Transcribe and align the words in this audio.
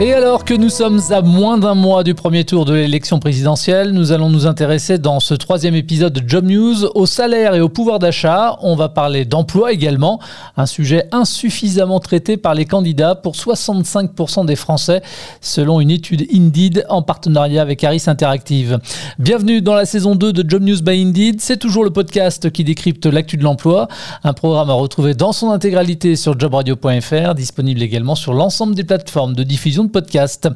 Et 0.00 0.12
alors 0.12 0.44
que 0.44 0.54
nous 0.54 0.68
sommes 0.68 1.00
à 1.10 1.22
moins 1.22 1.58
d'un 1.58 1.74
mois 1.74 2.04
du 2.04 2.14
premier 2.14 2.44
tour 2.44 2.64
de 2.64 2.72
l'élection 2.72 3.18
présidentielle, 3.18 3.90
nous 3.90 4.12
allons 4.12 4.30
nous 4.30 4.46
intéresser 4.46 4.96
dans 4.96 5.18
ce 5.18 5.34
troisième 5.34 5.74
épisode 5.74 6.12
de 6.12 6.28
Job 6.28 6.44
News 6.44 6.84
au 6.94 7.04
salaire 7.04 7.56
et 7.56 7.60
au 7.60 7.68
pouvoir 7.68 7.98
d'achat. 7.98 8.58
On 8.62 8.76
va 8.76 8.88
parler 8.88 9.24
d'emploi 9.24 9.72
également, 9.72 10.20
un 10.56 10.66
sujet 10.66 11.08
insuffisamment 11.10 11.98
traité 11.98 12.36
par 12.36 12.54
les 12.54 12.64
candidats 12.64 13.16
pour 13.16 13.34
65% 13.34 14.46
des 14.46 14.54
Français, 14.54 15.02
selon 15.40 15.80
une 15.80 15.90
étude 15.90 16.28
Indeed 16.32 16.86
en 16.88 17.02
partenariat 17.02 17.60
avec 17.60 17.82
Harris 17.82 18.04
Interactive. 18.06 18.78
Bienvenue 19.18 19.62
dans 19.62 19.74
la 19.74 19.84
saison 19.84 20.14
2 20.14 20.32
de 20.32 20.48
Job 20.48 20.62
News 20.62 20.80
by 20.80 21.02
Indeed. 21.02 21.40
C'est 21.40 21.56
toujours 21.56 21.82
le 21.82 21.90
podcast 21.90 22.52
qui 22.52 22.62
décrypte 22.62 23.06
l'actu 23.06 23.36
de 23.36 23.42
l'emploi, 23.42 23.88
un 24.22 24.32
programme 24.32 24.70
à 24.70 24.74
retrouver 24.74 25.14
dans 25.14 25.32
son 25.32 25.50
intégralité 25.50 26.14
sur 26.14 26.38
jobradio.fr, 26.38 27.34
disponible 27.34 27.82
également 27.82 28.14
sur 28.14 28.32
l'ensemble 28.32 28.76
des 28.76 28.84
plateformes 28.84 29.34
de 29.34 29.42
diffusion 29.42 29.87
podcast. 29.88 30.48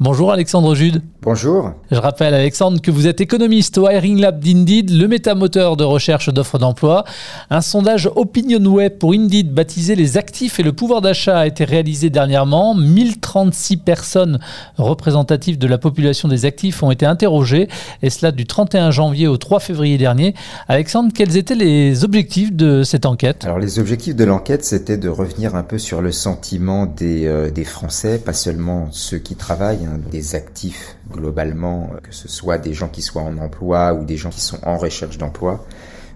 Bonjour 0.00 0.32
Alexandre 0.32 0.74
Jude. 0.74 1.02
Bonjour. 1.22 1.72
Je 1.90 1.96
rappelle 1.96 2.32
Alexandre 2.32 2.80
que 2.80 2.90
vous 2.90 3.06
êtes 3.06 3.20
économiste 3.20 3.76
au 3.76 3.90
Hiring 3.90 4.20
Lab 4.20 4.42
d'Indeed, 4.42 4.90
le 4.90 5.06
métamoteur 5.06 5.76
de 5.76 5.84
recherche 5.84 6.32
d'offres 6.32 6.58
d'emploi. 6.58 7.04
Un 7.50 7.60
sondage 7.60 8.08
Opinion 8.16 8.64
Web 8.64 8.98
pour 8.98 9.12
Indeed 9.12 9.52
baptisé 9.52 9.94
Les 9.94 10.16
actifs 10.16 10.60
et 10.60 10.62
le 10.62 10.72
pouvoir 10.72 11.00
d'achat 11.02 11.38
a 11.38 11.46
été 11.46 11.64
réalisé 11.64 12.08
dernièrement. 12.08 12.74
1036 12.74 13.76
personnes 13.76 14.38
représentatives 14.78 15.58
de 15.58 15.66
la 15.66 15.78
population 15.78 16.28
des 16.28 16.44
actifs 16.46 16.82
ont 16.82 16.90
été 16.90 17.06
interrogées 17.06 17.68
et 18.02 18.10
cela 18.10 18.32
du 18.32 18.46
31 18.46 18.90
janvier 18.90 19.26
au 19.26 19.36
3 19.36 19.60
février 19.60 19.98
dernier. 19.98 20.34
Alexandre, 20.68 21.12
quels 21.14 21.36
étaient 21.36 21.54
les 21.54 22.04
objectifs 22.04 22.52
de 22.52 22.82
cette 22.82 23.06
enquête? 23.06 23.44
Alors 23.44 23.58
les 23.58 23.78
objectifs 23.78 24.16
de 24.16 24.24
l'enquête, 24.24 24.64
c'était 24.64 24.96
de 24.96 25.08
revenir 25.08 25.54
un 25.54 25.62
peu 25.62 25.78
sur 25.78 26.00
le 26.00 26.12
sentiment 26.12 26.86
des, 26.86 27.26
euh, 27.26 27.50
des 27.50 27.64
Français, 27.64 28.18
pas 28.18 28.32
seulement 28.32 28.79
ceux 28.90 29.18
qui 29.18 29.34
travaillent, 29.34 29.84
hein, 29.84 29.98
des 30.10 30.34
actifs 30.34 30.96
globalement, 31.10 31.90
euh, 31.92 32.00
que 32.00 32.14
ce 32.14 32.28
soit 32.28 32.58
des 32.58 32.72
gens 32.72 32.88
qui 32.88 33.02
soient 33.02 33.22
en 33.22 33.36
emploi 33.38 33.94
ou 33.94 34.04
des 34.04 34.16
gens 34.16 34.30
qui 34.30 34.40
sont 34.40 34.58
en 34.64 34.76
recherche 34.76 35.18
d'emploi, 35.18 35.64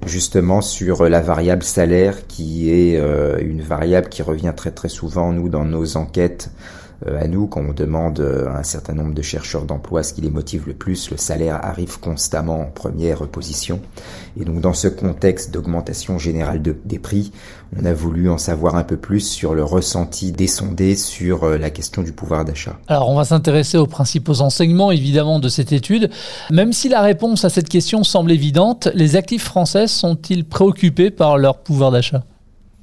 justement 0.06 0.60
sur 0.60 1.08
la 1.08 1.20
variable 1.20 1.62
salaire 1.62 2.26
qui 2.26 2.70
est 2.70 2.96
euh, 2.96 3.38
une 3.40 3.62
variable 3.62 4.08
qui 4.08 4.22
revient 4.22 4.52
très 4.56 4.70
très 4.70 4.88
souvent 4.88 5.32
nous 5.32 5.48
dans 5.48 5.64
nos 5.64 5.96
enquêtes 5.96 6.50
euh, 6.50 6.83
à 7.06 7.28
nous 7.28 7.46
quand 7.46 7.60
on 7.60 7.72
demande 7.72 8.20
à 8.20 8.58
un 8.58 8.62
certain 8.62 8.94
nombre 8.94 9.14
de 9.14 9.22
chercheurs 9.22 9.64
d'emploi 9.64 10.02
ce 10.02 10.14
qui 10.14 10.20
les 10.20 10.30
motive 10.30 10.64
le 10.66 10.74
plus, 10.74 11.10
le 11.10 11.16
salaire 11.16 11.60
arrive 11.62 12.00
constamment 12.00 12.60
en 12.60 12.66
première 12.66 13.26
position. 13.28 13.80
Et 14.40 14.44
donc 14.44 14.60
dans 14.60 14.72
ce 14.72 14.88
contexte 14.88 15.52
d'augmentation 15.52 16.18
générale 16.18 16.62
des 16.62 16.98
prix, 16.98 17.32
on 17.80 17.84
a 17.84 17.92
voulu 17.92 18.30
en 18.30 18.38
savoir 18.38 18.76
un 18.76 18.84
peu 18.84 18.96
plus 18.96 19.20
sur 19.20 19.54
le 19.54 19.64
ressenti 19.64 20.32
des 20.32 20.46
sondés 20.46 20.96
sur 20.96 21.44
euh, 21.44 21.58
la 21.58 21.70
question 21.70 22.02
du 22.02 22.12
pouvoir 22.12 22.44
d'achat. 22.44 22.78
Alors 22.86 23.10
on 23.10 23.16
va 23.16 23.24
s'intéresser 23.24 23.78
aux 23.78 23.86
principaux 23.86 24.40
enseignements 24.40 24.90
évidemment 24.90 25.38
de 25.38 25.48
cette 25.48 25.72
étude. 25.72 26.10
Même 26.50 26.72
si 26.72 26.88
la 26.88 27.02
réponse 27.02 27.44
à 27.44 27.50
cette 27.50 27.68
question 27.68 28.04
semble 28.04 28.32
évidente, 28.32 28.88
les 28.94 29.16
actifs 29.16 29.44
français 29.44 29.86
sont-ils 29.86 30.44
préoccupés 30.44 31.10
par 31.10 31.38
leur 31.38 31.58
pouvoir 31.58 31.90
d'achat? 31.90 32.24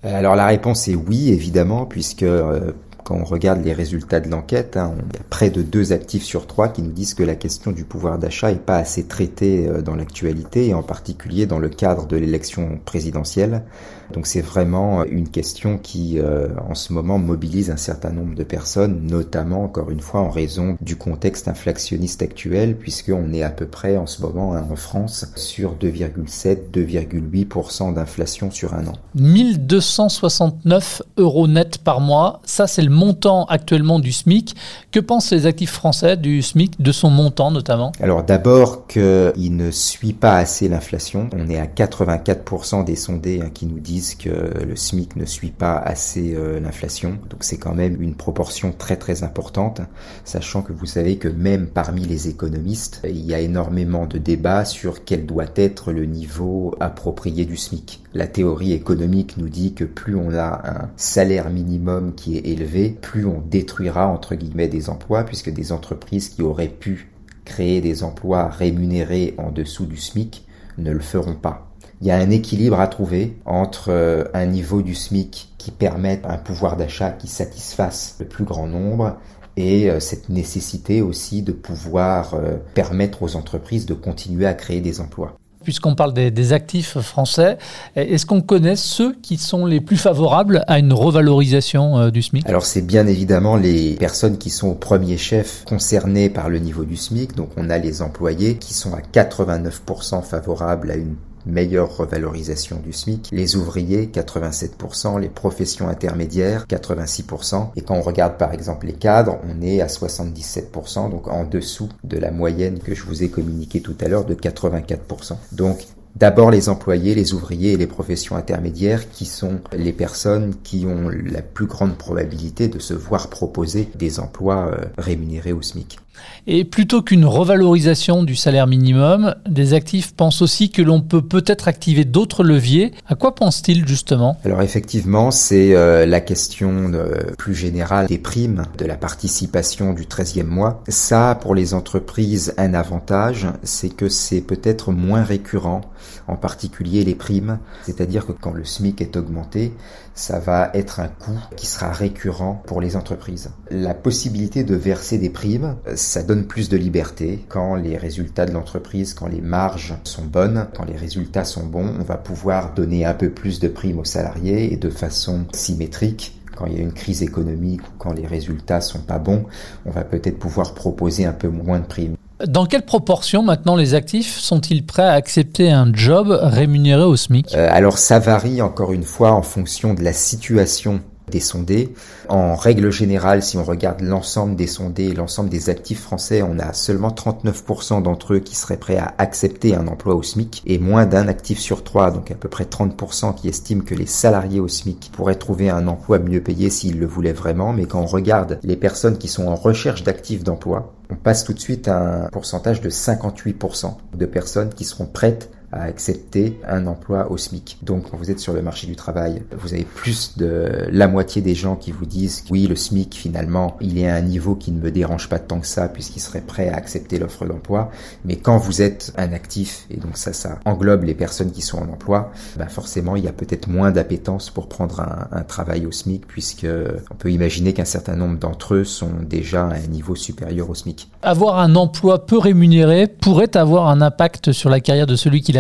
Alors 0.04 0.36
la 0.36 0.48
réponse 0.48 0.88
est 0.88 0.96
oui, 0.96 1.30
évidemment, 1.30 1.86
puisque 1.86 2.24
euh, 2.24 2.72
on 3.12 3.24
regarde 3.24 3.64
les 3.64 3.74
résultats 3.74 4.20
de 4.20 4.30
l'enquête, 4.30 4.78
hein, 4.78 4.94
on 4.96 5.00
a 5.00 5.24
près 5.30 5.50
de 5.50 5.62
deux 5.62 5.94
actifs 5.94 6.24
sur 6.24 6.48
trois 6.48 6.70
qui 6.70 6.82
nous 6.82 6.92
disent 6.92 7.14
que 7.14 7.24
la 7.24 7.36
question 7.36 7.72
du 7.72 7.84
pouvoir 7.84 8.20
d'achat 8.20 8.52
n'est 8.52 8.58
pas 8.58 8.78
assez 8.78 9.06
traitée 9.06 9.68
euh, 9.68 9.82
dans 9.82 9.96
l'actualité 9.96 10.68
et 10.68 10.74
en 10.74 10.84
particulier 10.84 11.46
dans 11.46 11.60
le 11.60 11.70
cadre 11.70 12.08
de 12.08 12.18
l'élection 12.18 12.80
présidentielle. 12.84 13.64
Donc 14.12 14.28
c'est 14.28 14.42
vraiment 14.42 15.06
une 15.06 15.30
question 15.30 15.78
qui 15.78 16.20
euh, 16.20 16.50
en 16.70 16.76
ce 16.76 16.92
moment 16.94 17.18
mobilise 17.18 17.72
un 17.72 17.78
certain 17.78 18.12
nombre 18.12 18.36
de 18.36 18.44
personnes, 18.44 19.08
notamment 19.08 19.64
encore 19.64 19.90
une 19.90 20.02
fois 20.02 20.20
en 20.22 20.30
raison 20.30 20.78
du 20.82 20.98
contexte 20.98 21.48
inflationniste 21.48 22.22
actuel 22.22 22.78
puisqu'on 22.78 23.32
est 23.34 23.44
à 23.44 23.50
peu 23.50 23.66
près 23.66 23.96
en 23.98 24.08
ce 24.08 24.22
moment 24.22 24.54
hein, 24.54 24.68
en 24.70 24.76
France 24.76 25.32
sur 25.36 25.76
2,7-2,8% 25.76 27.94
d'inflation 27.94 28.52
sur 28.52 28.74
un 28.74 28.88
an. 28.88 28.94
1269 29.16 31.02
euros 31.18 31.48
net 31.48 31.78
par 31.78 32.02
mois, 32.02 32.42
ça 32.44 32.68
c'est 32.68 32.82
le 32.82 32.90
montant 33.02 33.46
actuellement 33.46 33.98
du 33.98 34.12
SMIC. 34.12 34.56
Que 34.92 35.00
pensent 35.00 35.32
les 35.32 35.48
actifs 35.48 35.72
français 35.72 36.18
du 36.18 36.44
SMIC, 36.44 36.80
de 36.80 36.92
son 36.92 37.10
montant 37.10 37.50
notamment? 37.50 37.92
Alors 38.00 38.24
d'abord 38.24 38.86
qu'il 38.86 39.56
ne 39.56 39.72
suit 39.72 40.14
pas 40.14 40.38
assez 40.38 40.70
l'inflation. 40.70 41.28
On 41.34 41.50
est 41.50 41.58
à 41.58 41.66
84% 41.66 42.84
des 42.84 42.96
sondés 42.96 43.42
hein, 43.44 43.50
qui 43.52 43.66
nous 43.66 43.80
disent 43.80 44.14
que 44.16 44.30
le 44.30 44.76
SMIC 44.76 45.16
ne 45.16 45.26
suit 45.26 45.50
pas 45.50 45.78
assez 45.78 46.36
euh, 46.36 46.60
l'inflation. 46.60 47.18
Donc 47.30 47.44
c'est 47.44 47.58
quand 47.58 47.74
même 47.74 48.02
une 48.02 48.14
proportion 48.14 48.72
très 48.72 48.98
très 48.98 49.24
importante, 49.24 49.82
sachant 50.24 50.62
que 50.62 50.74
vous 50.74 50.86
savez 50.86 51.18
que 51.18 51.28
même 51.28 51.68
parmi 51.68 52.06
les 52.06 52.28
économistes, 52.28 53.02
il 53.04 53.26
y 53.26 53.34
a 53.34 53.40
énormément 53.40 54.06
de 54.06 54.20
débats 54.20 54.66
sur 54.66 55.04
quel 55.04 55.26
doit 55.26 55.46
être 55.56 55.92
le 55.92 56.06
niveau 56.06 56.76
approprié 56.80 57.46
du 57.46 57.58
SMIC. 57.58 58.02
La 58.14 58.28
théorie 58.28 58.74
économique 58.74 59.38
nous 59.38 59.50
dit 59.50 59.74
que 59.74 59.86
plus 59.86 60.16
on 60.16 60.34
a 60.34 60.62
un 60.66 60.90
salaire 60.98 61.50
minimum 61.50 62.14
qui 62.14 62.38
est 62.38 62.46
élevé, 62.48 62.91
plus 62.92 63.26
on 63.26 63.42
détruira 63.42 64.08
entre 64.08 64.36
guillemets 64.36 64.68
des 64.68 64.90
emplois, 64.90 65.24
puisque 65.24 65.50
des 65.50 65.72
entreprises 65.72 66.30
qui 66.30 66.42
auraient 66.42 66.68
pu 66.68 67.12
créer 67.46 67.82
des 67.82 68.04
emplois 68.04 68.48
rémunérés 68.48 69.34
en 69.38 69.52
dessous 69.52 69.86
du 69.86 69.98
SMIC 69.98 70.46
ne 70.78 70.92
le 70.92 71.00
feront 71.00 71.36
pas. 71.36 71.72
Il 72.02 72.08
y 72.08 72.12
a 72.12 72.18
un 72.18 72.32
équilibre 72.32 72.80
à 72.80 72.88
trouver 72.88 73.38
entre 73.46 73.90
euh, 73.90 74.24
un 74.34 74.46
niveau 74.46 74.82
du 74.82 74.96
SMIC 74.96 75.54
qui 75.58 75.70
permette 75.70 76.26
un 76.26 76.38
pouvoir 76.38 76.76
d'achat 76.76 77.12
qui 77.12 77.28
satisfasse 77.28 78.16
le 78.20 78.26
plus 78.26 78.44
grand 78.44 78.68
nombre 78.68 79.18
et 79.56 79.90
euh, 79.90 80.00
cette 80.00 80.30
nécessité 80.30 81.02
aussi 81.02 81.44
de 81.44 81.52
pouvoir 81.52 82.34
euh, 82.34 82.58
permettre 82.74 83.22
aux 83.22 83.36
entreprises 83.36 83.86
de 83.86 83.94
continuer 83.94 84.48
à 84.48 84.56
créer 84.56 84.82
des 84.82 85.00
emplois. 85.00 85.38
Puisqu'on 85.64 85.96
parle 85.96 86.14
des, 86.14 86.54
actifs 86.54 87.00
français, 87.00 87.58
est-ce 87.96 88.26
qu'on 88.26 88.42
connaît 88.42 88.76
ceux 88.76 89.14
qui 89.22 89.38
sont 89.38 89.66
les 89.66 89.80
plus 89.80 89.98
favorables 89.98 90.64
à 90.68 90.80
une 90.80 90.92
revalorisation 90.92 91.98
euh, 91.98 92.10
du 92.10 92.22
SMIC 92.22 92.48
Alors 92.48 92.66
c'est 92.66 92.82
bien 92.82 93.08
évidemment 93.08 93.56
les 93.56 93.94
personnes 93.96 94.38
qui 94.38 94.50
sont 94.50 94.70
au 94.70 94.76
premier 94.76 95.18
chef 95.18 95.64
concernées 95.66 96.30
par 96.30 96.50
le 96.50 96.60
niveau 96.60 96.84
du 96.84 96.98
SMIC. 96.98 97.36
Donc 97.36 97.50
on 97.58 97.70
a 97.70 97.78
les 97.78 98.02
employés 98.02 98.56
qui 98.58 98.74
sont 98.74 98.94
à 98.94 99.02
89% 99.02 100.24
favorables 100.24 100.92
à 100.92 100.96
une 100.96 101.16
meilleure 101.46 101.96
revalorisation 101.96 102.80
du 102.84 102.94
SMIC, 102.94 103.30
les 103.32 103.56
ouvriers 103.56 104.08
87%, 104.08 105.20
les 105.20 105.30
professions 105.30 105.88
intermédiaires 105.88 106.66
86%, 106.68 107.70
et 107.76 107.82
quand 107.82 107.96
on 107.96 108.02
regarde 108.02 108.38
par 108.38 108.54
exemple 108.54 108.88
les 108.88 108.94
cadres, 108.94 109.38
on 109.44 109.62
est 109.62 109.82
à 109.82 109.88
77%, 109.88 111.10
donc 111.10 111.28
en 111.28 111.46
dessous 111.46 111.90
de 112.04 112.18
la 112.18 112.32
moyenne 112.32 112.80
que 112.80 112.96
je 112.96 113.04
vous 113.04 113.24
ai 113.24 113.30
communiquée 113.30 113.82
tout 113.82 113.96
à 114.02 114.08
l'heure 114.08 114.26
de 114.26 114.36
84%. 114.36 115.36
Donc 115.52 115.88
D'abord 116.16 116.52
les 116.52 116.70
employés, 116.70 117.16
les 117.16 117.34
ouvriers 117.34 117.74
et 117.74 117.78
les 117.78 117.88
professions 117.88 118.36
intermédiaires 118.36 119.10
qui 119.10 119.26
sont 119.26 119.62
les 119.72 119.94
personnes 119.94 120.56
qui 120.62 120.86
ont 120.86 121.10
la 121.10 121.42
plus 121.42 121.68
grande 121.68 121.98
probabilité 121.98 122.68
de 122.68 122.80
se 122.80 122.94
voir 122.94 123.30
proposer 123.30 123.88
des 123.96 124.20
emplois 124.20 124.72
euh, 124.72 124.86
rémunérés 124.98 125.54
au 125.54 125.62
SMIC. 125.62 126.00
Et 126.48 126.66
plutôt 126.66 127.02
qu'une 127.02 127.26
revalorisation 127.26 128.24
du 128.24 128.36
salaire 128.36 128.68
minimum, 128.68 129.36
des 129.48 129.74
actifs 129.74 130.14
pensent 130.16 130.42
aussi 130.42 130.72
que 130.72 130.82
l'on 130.82 131.02
peut 131.02 131.22
peut-être 131.22 131.68
activer 131.68 132.04
d'autres 132.04 132.44
leviers. 132.44 132.94
À 133.08 133.16
quoi 133.16 133.36
pensent-ils 133.36 133.88
justement? 133.88 134.38
Alors 134.44 134.62
effectivement, 134.62 135.32
c'est 135.32 135.76
euh, 135.76 136.06
la 136.06 136.20
question 136.20 136.92
plus 137.38 137.56
générale 137.56 138.08
des 138.08 138.18
primes, 138.18 138.64
de 138.78 138.86
la 138.86 138.98
participation 138.98 139.94
du 139.94 140.04
13e 140.04 140.44
mois. 140.44 140.84
Ça, 140.88 141.38
pour 141.40 141.56
les 141.56 141.74
entreprises, 141.74 142.54
un 142.58 142.74
avantage, 142.74 143.48
c'est 143.64 143.90
que 143.90 144.10
c'est 144.10 144.42
peut-être 144.42 144.92
moins 144.92 145.24
récurrent, 145.24 145.82
en 146.28 146.36
particulier 146.36 147.04
les 147.04 147.16
primes. 147.16 147.60
C'est-à-dire 147.84 148.26
que 148.26 148.32
quand 148.32 148.52
le 148.52 148.64
SMIC 148.64 149.02
est 149.02 149.16
augmenté, 149.16 149.74
ça 150.14 150.40
va 150.40 150.70
être 150.74 151.00
un 151.00 151.08
coût 151.08 151.40
qui 151.56 151.66
sera 151.66 151.92
récurrent 151.92 152.62
pour 152.68 152.82
les 152.82 152.96
entreprises. 152.96 153.52
La 153.70 153.94
possibilité 153.94 154.64
de 154.64 154.76
verser 154.76 155.18
des 155.18 155.30
primes, 155.30 155.76
ça 156.02 156.24
donne 156.24 156.46
plus 156.46 156.70
de 156.70 156.78
liberté. 156.78 157.46
Quand 157.48 157.76
les 157.76 157.98
résultats 157.98 158.46
de 158.46 158.52
l'entreprise, 158.52 159.14
quand 159.14 159.28
les 159.28 159.42
marges 159.42 159.96
sont 160.04 160.26
bonnes, 160.26 160.68
quand 160.76 160.86
les 160.86 160.98
résultats 160.98 161.46
sont 161.46 161.66
bons, 161.66 161.94
on 162.00 162.04
va 162.04 162.18
pouvoir 162.18 162.74
donner 162.74 163.06
un 163.06 163.14
peu 163.14 163.30
plus 163.30 163.60
de 163.60 163.68
primes 163.68 164.00
aux 164.00 164.06
salariés 164.06 164.74
et 164.74 164.78
de 164.78 164.90
façon 164.90 165.46
symétrique 165.54 166.38
quand 166.56 166.66
il 166.66 166.74
y 166.74 166.80
a 166.80 166.82
une 166.82 166.94
crise 166.94 167.24
économique 167.24 167.82
ou 167.82 167.92
quand 167.98 168.14
les 168.14 168.28
résultats 168.28 168.82
sont 168.82 169.00
pas 169.00 169.20
bons, 169.20 169.46
on 169.86 169.92
va 169.92 170.04
peut-être 170.04 170.38
pouvoir 170.38 170.74
proposer 170.74 171.26
un 171.26 171.34
peu 171.34 171.48
moins 171.48 171.80
de 171.80 171.86
primes. 171.86 172.16
Dans 172.46 172.66
quelle 172.66 172.84
proportion 172.84 173.44
maintenant 173.44 173.76
les 173.76 173.94
actifs 173.94 174.40
sont-ils 174.40 174.86
prêts 174.86 175.04
à 175.04 175.12
accepter 175.12 175.72
un 175.72 175.94
job 175.94 176.38
rémunéré 176.42 177.04
au 177.04 177.16
SMIC? 177.16 177.54
Euh, 177.54 177.70
Alors 177.72 178.00
ça 178.00 178.20
varie 178.20 178.62
encore 178.62 178.94
une 178.94 179.04
fois 179.04 179.32
en 179.32 179.44
fonction 179.44 179.94
de 179.94 180.04
la 180.04 180.14
situation 180.14 181.02
des 181.32 181.40
sondés. 181.40 181.94
En 182.30 182.56
règle 182.56 182.92
générale, 182.92 183.42
si 183.42 183.58
on 183.58 183.64
regarde 183.64 184.02
l'ensemble 184.02 184.56
des 184.56 184.68
sondés, 184.68 185.14
l'ensemble 185.14 185.50
des 185.50 185.72
actifs 185.72 186.02
français, 186.02 186.44
on 186.44 186.60
a 186.60 186.74
seulement 186.74 187.10
39% 187.10 188.04
d'entre 188.04 188.36
eux 188.36 188.40
qui 188.40 188.56
seraient 188.56 188.78
prêts 188.78 188.98
à 188.98 189.16
accepter 189.18 189.76
un 189.76 189.88
emploi 189.88 190.14
au 190.14 190.22
SMIC 190.22 190.62
et 190.66 190.78
moins 190.78 191.08
d'un 191.08 191.28
actif 191.28 191.60
sur 191.60 191.84
trois, 191.84 192.12
donc 192.12 192.30
à 192.30 192.36
peu 192.36 192.50
près 192.50 192.66
30% 192.66 193.34
qui 193.34 193.48
estiment 193.48 193.84
que 193.84 193.96
les 193.96 194.06
salariés 194.06 194.60
au 194.60 194.68
SMIC 194.68 195.12
pourraient 195.12 195.36
trouver 195.36 195.70
un 195.70 195.88
emploi 195.88 196.20
mieux 196.20 196.42
payé 196.42 196.70
s'ils 196.70 197.00
le 197.00 197.08
voulaient 197.08 197.34
vraiment. 197.34 197.74
Mais 197.74 197.86
quand 197.86 198.02
on 198.02 198.06
regarde 198.06 198.60
les 198.64 198.76
personnes 198.76 199.18
qui 199.18 199.28
sont 199.28 199.48
en 199.48 199.56
recherche 199.56 200.04
d'actifs 200.04 200.44
d'emploi, 200.44 200.94
on 201.10 201.16
passe 201.16 201.44
tout 201.44 201.54
de 201.54 201.60
suite 201.60 201.88
à 201.88 202.26
un 202.26 202.30
pourcentage 202.30 202.82
de 202.82 202.90
58% 202.90 203.94
de 204.16 204.26
personnes 204.26 204.70
qui 204.70 204.86
seront 204.86 205.06
prêtes 205.06 205.50
à 205.72 205.84
accepter 205.84 206.60
un 206.68 206.88
emploi 206.88 207.32
au 207.32 207.38
SMIC. 207.38 207.78
Donc 207.84 208.10
quand 208.10 208.18
vous 208.18 208.32
êtes 208.32 208.40
sur 208.40 208.54
le 208.54 208.62
marché 208.62 208.88
du 208.88 208.96
travail, 208.96 209.44
vous 209.58 209.74
avez 209.74 209.84
plus 209.84 210.38
de 210.38 210.88
la 210.92 211.08
moitié 211.08 211.42
des 211.42 211.56
gens 211.56 211.76
qui 211.76 211.92
vous 211.92 212.06
disent 212.06 212.44
oui 212.50 212.68
le 212.68 212.76
SMIC 212.76 213.16
finalement 213.16 213.78
il 213.82 213.98
est 213.98 214.10
à 214.10 214.16
un 214.16 214.22
niveau 214.22 214.56
qui 214.56 214.72
ne 214.72 214.82
me 214.82 214.92
dérange 214.92 215.30
pas 215.30 215.40
tant 215.40 215.60
que 215.60 215.68
ça 215.68 215.88
puisqu'il 215.88 216.20
serait 216.20 216.42
prêt 216.42 216.70
à 216.70 216.76
accepter 216.76 217.20
l'offre 217.20 217.46
d'emploi. 217.46 217.92
Mais 218.26 218.36
quand 218.36 218.58
vous 218.58 218.82
êtes 218.82 219.14
un 219.18 219.34
actif 219.34 219.86
et 219.90 219.98
donc 219.98 220.18
ça 220.18 220.34
ça 220.34 220.60
englobe 220.66 221.04
les 221.04 221.16
personnes 221.16 221.52
qui 221.52 221.62
sont 221.62 221.78
en 221.78 221.90
emploi, 221.90 222.32
ben 222.58 222.68
forcément 222.68 223.16
il 223.16 223.24
y 223.24 223.28
a 223.28 223.34
peut-être 223.34 223.68
moins 223.68 223.92
d'appétence 223.92 224.50
pour 224.50 224.68
prendre 224.68 225.00
un, 225.00 225.28
un, 225.32 225.44
travail 225.44 225.86
au 225.86 225.92
SMIC 225.92 226.28
puisque 226.28 226.68
on 227.10 227.16
peut 227.16 227.32
imaginer 227.32 227.74
qu'un 227.74 227.86
certain 227.86 228.16
nombre 228.16 228.38
d'entre 228.38 228.76
eux 228.76 228.84
sont 228.84 229.12
déjà 229.28 229.64
à 229.64 229.76
un 229.76 229.88
niveau 229.88 230.16
supérieur 230.16 230.70
au 230.70 230.76
SMIC. 230.76 231.10
Avoir 231.22 231.60
un 231.60 231.76
emploi 231.76 232.26
peu 232.26 232.38
rémunéré 232.38 233.08
pourrait 233.08 233.56
avoir 233.56 233.88
un 233.88 234.02
impact 234.02 234.52
sur 234.52 234.70
la 234.70 234.80
carrière 234.80 235.08
de 235.08 235.16
celui 235.16 235.42
qui 235.42 235.52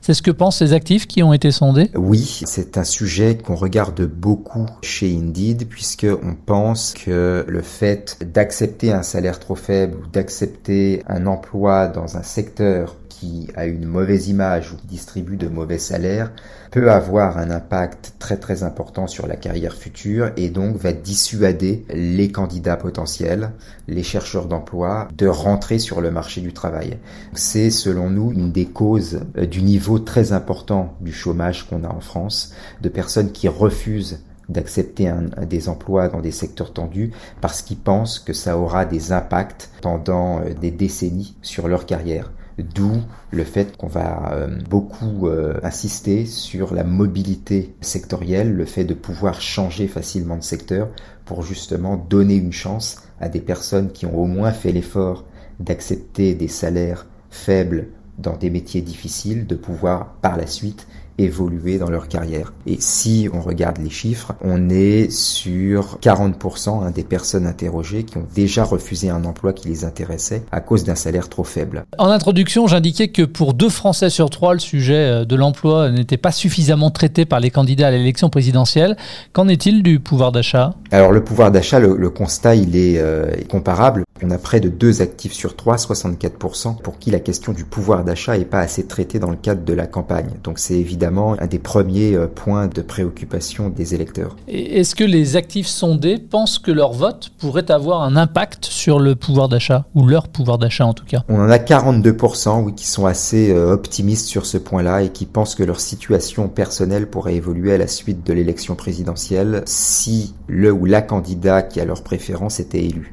C'est 0.00 0.14
ce 0.14 0.22
que 0.22 0.30
pensent 0.30 0.58
ces 0.58 0.72
actifs 0.72 1.06
qui 1.06 1.22
ont 1.22 1.32
été 1.32 1.50
sondés. 1.50 1.90
Oui, 1.94 2.42
c'est 2.44 2.78
un 2.78 2.84
sujet 2.84 3.36
qu'on 3.36 3.54
regarde 3.54 4.02
beaucoup 4.02 4.66
chez 4.82 5.14
Indeed 5.14 5.66
puisque 5.68 6.06
on 6.22 6.34
pense 6.34 6.94
que 6.94 7.44
le 7.46 7.62
fait 7.62 8.18
d'accepter 8.32 8.92
un 8.92 9.02
salaire 9.02 9.38
trop 9.38 9.56
faible 9.56 9.96
ou 9.96 10.06
d'accepter 10.06 11.02
un 11.08 11.26
emploi 11.26 11.88
dans 11.88 12.16
un 12.16 12.22
secteur 12.22 12.96
qui 13.18 13.48
a 13.56 13.64
une 13.66 13.86
mauvaise 13.86 14.28
image 14.28 14.72
ou 14.72 14.76
qui 14.76 14.86
distribue 14.86 15.36
de 15.36 15.48
mauvais 15.48 15.78
salaires 15.78 16.32
peut 16.70 16.90
avoir 16.90 17.38
un 17.38 17.50
impact 17.50 18.14
très 18.18 18.36
très 18.36 18.62
important 18.62 19.06
sur 19.06 19.26
la 19.26 19.36
carrière 19.36 19.74
future 19.74 20.30
et 20.36 20.50
donc 20.50 20.76
va 20.76 20.92
dissuader 20.92 21.86
les 21.88 22.30
candidats 22.30 22.76
potentiels, 22.76 23.52
les 23.88 24.02
chercheurs 24.02 24.46
d'emploi 24.46 25.08
de 25.16 25.26
rentrer 25.26 25.78
sur 25.78 26.02
le 26.02 26.10
marché 26.10 26.42
du 26.42 26.52
travail. 26.52 26.98
C'est 27.32 27.70
selon 27.70 28.10
nous 28.10 28.32
une 28.32 28.52
des 28.52 28.66
causes 28.66 29.20
euh, 29.38 29.46
du 29.46 29.62
niveau 29.62 29.98
très 29.98 30.32
important 30.32 30.94
du 31.00 31.12
chômage 31.12 31.66
qu'on 31.66 31.84
a 31.84 31.88
en 31.88 32.00
France, 32.00 32.52
de 32.82 32.88
personnes 32.90 33.32
qui 33.32 33.48
refusent 33.48 34.20
d'accepter 34.48 35.12
des 35.48 35.68
emplois 35.68 36.08
dans 36.08 36.20
des 36.20 36.30
secteurs 36.30 36.72
tendus 36.72 37.12
parce 37.40 37.62
qu'ils 37.62 37.78
pensent 37.78 38.18
que 38.18 38.32
ça 38.32 38.58
aura 38.58 38.84
des 38.84 39.12
impacts 39.12 39.70
pendant 39.82 40.40
euh, 40.40 40.52
des 40.54 40.70
décennies 40.70 41.36
sur 41.42 41.66
leur 41.66 41.86
carrière. 41.86 42.30
D'où 42.58 43.02
le 43.30 43.44
fait 43.44 43.76
qu'on 43.76 43.86
va 43.86 44.32
euh, 44.32 44.58
beaucoup 44.70 45.28
euh, 45.28 45.60
insister 45.62 46.24
sur 46.24 46.72
la 46.72 46.84
mobilité 46.84 47.74
sectorielle, 47.82 48.52
le 48.52 48.64
fait 48.64 48.84
de 48.84 48.94
pouvoir 48.94 49.42
changer 49.42 49.88
facilement 49.88 50.38
de 50.38 50.42
secteur 50.42 50.88
pour 51.26 51.42
justement 51.42 51.96
donner 51.96 52.36
une 52.36 52.52
chance 52.52 53.02
à 53.20 53.28
des 53.28 53.40
personnes 53.40 53.92
qui 53.92 54.06
ont 54.06 54.18
au 54.18 54.24
moins 54.24 54.52
fait 54.52 54.72
l'effort 54.72 55.26
d'accepter 55.60 56.34
des 56.34 56.48
salaires 56.48 57.06
faibles 57.30 57.88
dans 58.18 58.36
des 58.36 58.48
métiers 58.48 58.80
difficiles, 58.80 59.46
de 59.46 59.54
pouvoir 59.54 60.14
par 60.22 60.38
la 60.38 60.46
suite 60.46 60.86
évoluer 61.18 61.78
dans 61.78 61.90
leur 61.90 62.08
carrière. 62.08 62.52
Et 62.66 62.76
si 62.80 63.28
on 63.32 63.40
regarde 63.40 63.78
les 63.78 63.90
chiffres, 63.90 64.34
on 64.42 64.68
est 64.68 65.10
sur 65.10 65.98
40% 66.02 66.84
hein, 66.84 66.90
des 66.90 67.04
personnes 67.04 67.46
interrogées 67.46 68.04
qui 68.04 68.18
ont 68.18 68.26
déjà 68.34 68.64
refusé 68.64 69.08
un 69.08 69.24
emploi 69.24 69.52
qui 69.52 69.68
les 69.68 69.84
intéressait 69.84 70.42
à 70.52 70.60
cause 70.60 70.84
d'un 70.84 70.94
salaire 70.94 71.28
trop 71.28 71.44
faible. 71.44 71.84
En 71.98 72.08
introduction, 72.08 72.66
j'indiquais 72.66 73.08
que 73.08 73.22
pour 73.22 73.54
deux 73.54 73.68
Français 73.68 74.10
sur 74.10 74.30
trois, 74.30 74.52
le 74.52 74.60
sujet 74.60 74.94
euh, 74.94 75.24
de 75.24 75.36
l'emploi 75.36 75.90
n'était 75.90 76.16
pas 76.16 76.32
suffisamment 76.32 76.90
traité 76.90 77.24
par 77.24 77.40
les 77.40 77.50
candidats 77.50 77.88
à 77.88 77.90
l'élection 77.90 78.28
présidentielle. 78.28 78.96
Qu'en 79.32 79.48
est-il 79.48 79.82
du 79.82 80.00
pouvoir 80.00 80.32
d'achat? 80.32 80.74
Alors 80.90 81.12
le 81.12 81.24
pouvoir 81.24 81.50
d'achat, 81.50 81.78
le, 81.78 82.10
constat, 82.10 82.56
il 82.56 82.76
est, 82.76 82.98
euh, 82.98 83.30
comparable. 83.48 84.04
On 84.22 84.30
a 84.30 84.38
près 84.38 84.60
de 84.60 84.68
deux 84.68 85.02
actifs 85.02 85.32
sur 85.32 85.56
trois, 85.56 85.76
64%, 85.76 86.80
pour 86.80 86.98
qui 86.98 87.10
la 87.10 87.20
question 87.20 87.52
du 87.52 87.64
pouvoir 87.64 88.04
d'achat 88.04 88.36
n'est 88.36 88.44
pas 88.44 88.60
assez 88.60 88.86
traitée 88.86 89.18
dans 89.18 89.30
le 89.30 89.36
cadre 89.36 89.64
de 89.64 89.72
la 89.72 89.86
campagne. 89.86 90.30
Donc 90.42 90.58
c'est 90.58 90.74
évidemment 90.74 91.05
un 91.06 91.46
des 91.46 91.58
premiers 91.58 92.14
euh, 92.14 92.26
points 92.26 92.66
de 92.66 92.82
préoccupation 92.82 93.68
des 93.68 93.94
électeurs. 93.94 94.36
Est-ce 94.48 94.94
que 94.94 95.04
les 95.04 95.36
actifs 95.36 95.66
sondés 95.66 96.18
pensent 96.18 96.58
que 96.58 96.70
leur 96.70 96.92
vote 96.92 97.30
pourrait 97.38 97.70
avoir 97.70 98.02
un 98.02 98.16
impact 98.16 98.66
sur 98.66 98.98
le 98.98 99.14
pouvoir 99.14 99.48
d'achat, 99.48 99.86
ou 99.94 100.06
leur 100.06 100.28
pouvoir 100.28 100.58
d'achat 100.58 100.86
en 100.86 100.94
tout 100.94 101.04
cas? 101.04 101.22
On 101.28 101.40
en 101.40 101.50
a 101.50 101.58
42% 101.58 102.64
oui, 102.64 102.74
qui 102.74 102.86
sont 102.86 103.06
assez 103.06 103.50
euh, 103.50 103.72
optimistes 103.72 104.26
sur 104.26 104.46
ce 104.46 104.58
point-là 104.58 105.02
et 105.02 105.10
qui 105.10 105.26
pensent 105.26 105.54
que 105.54 105.64
leur 105.64 105.80
situation 105.80 106.48
personnelle 106.48 107.08
pourrait 107.08 107.36
évoluer 107.36 107.72
à 107.72 107.78
la 107.78 107.88
suite 107.88 108.26
de 108.26 108.32
l'élection 108.32 108.74
présidentielle 108.74 109.62
si 109.66 110.34
le 110.48 110.72
ou 110.72 110.84
la 110.84 111.02
candidat 111.02 111.62
qui 111.62 111.80
a 111.80 111.84
leur 111.84 112.02
préférence 112.02 112.60
était 112.60 112.84
élu 112.84 113.12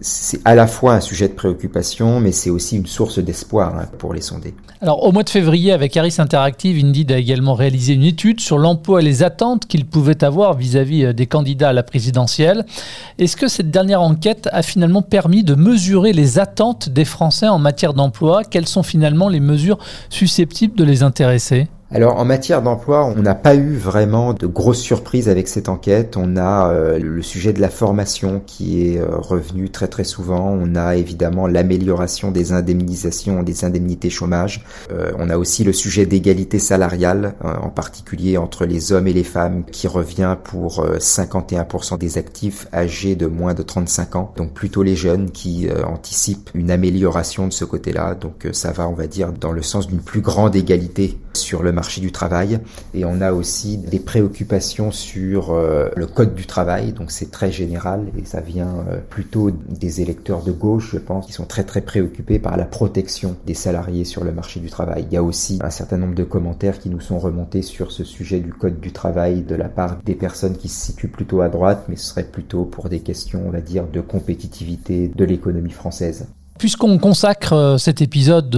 c'est 0.00 0.40
à 0.44 0.54
la 0.54 0.66
fois 0.66 0.94
un 0.94 1.00
sujet 1.00 1.28
de 1.28 1.32
préoccupation, 1.32 2.20
mais 2.20 2.32
c'est 2.32 2.50
aussi 2.50 2.76
une 2.76 2.86
source 2.86 3.18
d'espoir 3.18 3.76
hein, 3.76 3.86
pour 3.98 4.12
les 4.12 4.20
sondés. 4.20 4.54
Au 4.82 5.10
mois 5.10 5.22
de 5.22 5.30
février, 5.30 5.72
avec 5.72 5.96
Harris 5.96 6.16
Interactive, 6.18 6.84
Indeed 6.84 7.10
a 7.10 7.18
également 7.18 7.54
réalisé 7.54 7.94
une 7.94 8.02
étude 8.02 8.40
sur 8.40 8.58
l'emploi 8.58 9.00
et 9.00 9.04
les 9.04 9.22
attentes 9.22 9.66
qu'ils 9.66 9.86
pouvaient 9.86 10.22
avoir 10.22 10.54
vis-à-vis 10.54 11.02
-vis 11.02 11.06
euh, 11.06 11.12
des 11.14 11.26
candidats 11.26 11.70
à 11.70 11.72
la 11.72 11.82
présidentielle. 11.82 12.66
Est-ce 13.18 13.36
que 13.36 13.48
cette 13.48 13.70
dernière 13.70 14.02
enquête 14.02 14.48
a 14.52 14.62
finalement 14.62 15.02
permis 15.02 15.42
de 15.42 15.54
mesurer 15.54 16.12
les 16.12 16.38
attentes 16.38 16.90
des 16.90 17.06
Français 17.06 17.48
en 17.48 17.58
matière 17.58 17.94
d'emploi? 17.94 18.44
Quelles 18.44 18.68
sont 18.68 18.82
finalement 18.82 19.30
les 19.30 19.40
mesures 19.40 19.78
susceptibles 20.10 20.76
de 20.76 20.84
les 20.84 21.02
intéresser? 21.02 21.68
Alors 21.92 22.16
en 22.16 22.24
matière 22.24 22.62
d'emploi, 22.62 23.04
on 23.04 23.22
n'a 23.22 23.36
pas 23.36 23.54
eu 23.54 23.76
vraiment 23.76 24.32
de 24.32 24.48
grosses 24.48 24.80
surprises 24.80 25.28
avec 25.28 25.46
cette 25.46 25.68
enquête. 25.68 26.16
On 26.16 26.36
a 26.36 26.72
euh, 26.72 26.98
le 26.98 27.22
sujet 27.22 27.52
de 27.52 27.60
la 27.60 27.68
formation 27.68 28.42
qui 28.44 28.88
est 28.88 28.98
euh, 28.98 29.06
revenu 29.10 29.70
très 29.70 29.86
très 29.86 30.02
souvent. 30.02 30.50
On 30.50 30.74
a 30.74 30.96
évidemment 30.96 31.46
l'amélioration 31.46 32.32
des 32.32 32.52
indemnisations, 32.52 33.44
des 33.44 33.64
indemnités 33.64 34.10
chômage. 34.10 34.64
Euh, 34.90 35.12
on 35.16 35.30
a 35.30 35.38
aussi 35.38 35.62
le 35.62 35.72
sujet 35.72 36.06
d'égalité 36.06 36.58
salariale, 36.58 37.34
en 37.44 37.68
particulier 37.68 38.36
entre 38.36 38.66
les 38.66 38.90
hommes 38.90 39.06
et 39.06 39.12
les 39.12 39.24
femmes, 39.24 39.64
qui 39.64 39.86
revient 39.86 40.36
pour 40.42 40.84
51% 40.84 41.98
des 41.98 42.18
actifs 42.18 42.66
âgés 42.74 43.14
de 43.14 43.26
moins 43.26 43.54
de 43.54 43.62
35 43.62 44.16
ans. 44.16 44.32
Donc 44.36 44.52
plutôt 44.54 44.82
les 44.82 44.96
jeunes 44.96 45.30
qui 45.30 45.68
anticipent 45.86 46.50
une 46.54 46.72
amélioration 46.72 47.46
de 47.46 47.52
ce 47.52 47.64
côté-là. 47.64 48.14
Donc 48.14 48.48
ça 48.52 48.72
va, 48.72 48.88
on 48.88 48.94
va 48.94 49.06
dire, 49.06 49.32
dans 49.32 49.52
le 49.52 49.62
sens 49.62 49.86
d'une 49.86 50.00
plus 50.00 50.20
grande 50.20 50.56
égalité 50.56 51.18
sur 51.36 51.62
le 51.62 51.72
marché 51.76 52.00
du 52.00 52.10
travail 52.10 52.58
et 52.94 53.04
on 53.04 53.20
a 53.20 53.32
aussi 53.32 53.76
des 53.76 54.00
préoccupations 54.00 54.90
sur 54.90 55.52
euh, 55.52 55.90
le 55.94 56.06
code 56.06 56.34
du 56.34 56.46
travail, 56.46 56.92
donc 56.92 57.10
c'est 57.10 57.30
très 57.30 57.52
général 57.52 58.06
et 58.18 58.24
ça 58.24 58.40
vient 58.40 58.84
euh, 58.88 58.98
plutôt 59.10 59.50
des 59.50 60.00
électeurs 60.00 60.42
de 60.42 60.52
gauche, 60.52 60.90
je 60.92 60.98
pense, 60.98 61.26
qui 61.26 61.32
sont 61.32 61.44
très 61.44 61.64
très 61.64 61.82
préoccupés 61.82 62.38
par 62.38 62.56
la 62.56 62.64
protection 62.64 63.36
des 63.46 63.54
salariés 63.54 64.04
sur 64.04 64.24
le 64.24 64.32
marché 64.32 64.58
du 64.58 64.70
travail. 64.70 65.04
Il 65.08 65.14
y 65.14 65.18
a 65.18 65.22
aussi 65.22 65.58
un 65.62 65.70
certain 65.70 65.98
nombre 65.98 66.14
de 66.14 66.24
commentaires 66.24 66.78
qui 66.78 66.88
nous 66.88 67.00
sont 67.00 67.18
remontés 67.18 67.62
sur 67.62 67.92
ce 67.92 68.04
sujet 68.04 68.40
du 68.40 68.52
code 68.54 68.80
du 68.80 68.92
travail 68.92 69.42
de 69.42 69.54
la 69.54 69.68
part 69.68 69.98
des 70.02 70.14
personnes 70.14 70.56
qui 70.56 70.68
se 70.68 70.86
situent 70.86 71.08
plutôt 71.08 71.42
à 71.42 71.50
droite, 71.50 71.84
mais 71.88 71.96
ce 71.96 72.06
serait 72.06 72.24
plutôt 72.24 72.64
pour 72.64 72.88
des 72.88 73.00
questions, 73.00 73.42
on 73.46 73.50
va 73.50 73.60
dire, 73.60 73.86
de 73.86 74.00
compétitivité 74.00 75.08
de 75.08 75.24
l'économie 75.26 75.72
française. 75.72 76.26
Puisqu'on 76.58 76.98
consacre 76.98 77.52
euh, 77.52 77.78
cet 77.78 78.00
épisode 78.00 78.54